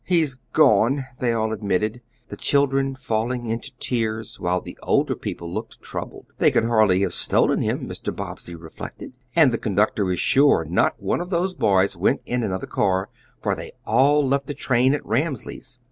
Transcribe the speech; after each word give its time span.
"He's 0.03 0.33
gone!" 0.53 1.05
they 1.19 1.31
all 1.31 1.53
admitted, 1.53 2.01
the 2.29 2.35
children 2.35 2.95
falling 2.95 3.45
into 3.45 3.71
tears, 3.77 4.39
while 4.39 4.59
the 4.59 4.75
older 4.81 5.13
people 5.15 5.53
looked 5.53 5.79
troubled. 5.79 6.25
"They 6.39 6.49
could 6.49 6.63
hardly 6.65 7.01
have 7.01 7.13
stolen 7.13 7.61
him," 7.61 7.87
Mr. 7.87 8.11
Bobbsey 8.11 8.55
reflected, 8.55 9.13
"and 9.35 9.53
the 9.53 9.59
conductor 9.59 10.11
is 10.11 10.19
sure 10.19 10.65
not 10.67 10.99
one 10.99 11.21
of 11.21 11.29
those 11.29 11.53
boys 11.53 11.95
went 11.95 12.21
in 12.25 12.41
another 12.41 12.65
car, 12.65 13.09
for 13.43 13.53
they 13.53 13.73
all 13.85 14.27
left 14.27 14.47
the 14.47 14.55
train 14.55 14.95
at 14.95 15.05
Ramsley's." 15.05 15.77